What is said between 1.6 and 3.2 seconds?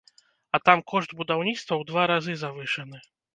ў два разы завышаны!